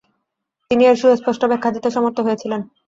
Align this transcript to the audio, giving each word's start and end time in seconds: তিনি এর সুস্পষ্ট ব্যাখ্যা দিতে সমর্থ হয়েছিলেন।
তিনি 0.71 0.83
এর 0.85 0.97
সুস্পষ্ট 1.01 1.41
ব্যাখ্যা 1.49 1.71
দিতে 1.75 1.89
সমর্থ 1.95 2.17
হয়েছিলেন। 2.25 2.61